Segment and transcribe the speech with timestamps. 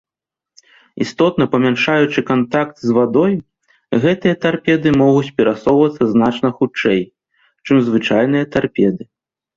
[1.03, 3.33] Істотна памяншаючы кантакт з вадой,
[4.05, 7.01] гэтыя тарпеды могуць перасоўвацца значна хутчэй,
[7.65, 9.03] чым звычайныя тарпеды.